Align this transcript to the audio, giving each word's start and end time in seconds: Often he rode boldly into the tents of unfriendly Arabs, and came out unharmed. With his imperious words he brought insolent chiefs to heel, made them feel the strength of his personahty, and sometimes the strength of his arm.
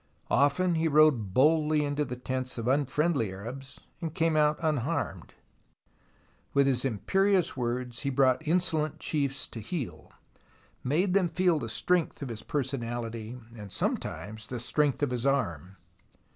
Often 0.31 0.73
he 0.81 0.87
rode 0.87 1.31
boldly 1.31 1.85
into 1.85 2.03
the 2.03 2.15
tents 2.15 2.57
of 2.57 2.67
unfriendly 2.67 3.31
Arabs, 3.31 3.81
and 4.01 4.15
came 4.15 4.35
out 4.35 4.57
unharmed. 4.59 5.35
With 6.55 6.65
his 6.65 6.83
imperious 6.83 7.55
words 7.55 7.99
he 7.99 8.09
brought 8.09 8.47
insolent 8.47 8.97
chiefs 8.99 9.45
to 9.49 9.59
heel, 9.59 10.11
made 10.83 11.13
them 11.13 11.29
feel 11.29 11.59
the 11.59 11.69
strength 11.69 12.23
of 12.23 12.29
his 12.29 12.41
personahty, 12.41 13.39
and 13.55 13.71
sometimes 13.71 14.47
the 14.47 14.59
strength 14.59 15.03
of 15.03 15.11
his 15.11 15.27
arm. 15.27 15.77